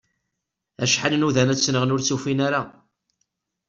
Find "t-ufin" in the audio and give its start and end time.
2.01-2.39